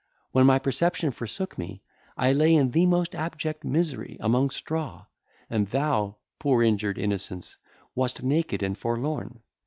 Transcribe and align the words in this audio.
When 0.31 0.47
my 0.47 0.57
perception 0.57 1.11
forsook 1.11 1.59
me, 1.59 1.83
I 2.17 2.33
lay 2.33 2.55
in 2.55 2.71
the 2.71 2.87
most 2.87 3.13
abject 3.13 3.63
misery, 3.63 4.17
among 4.19 4.49
straw; 4.49 5.05
and 5.47 5.67
thou, 5.67 6.15
poor 6.39 6.63
injured 6.63 6.97
innocence, 6.97 7.57
wast 7.93 8.23
naked 8.23 8.63
and 8.63 8.75
forlorn. 8.75 9.41